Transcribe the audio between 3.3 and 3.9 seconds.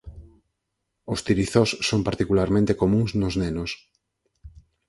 nenos.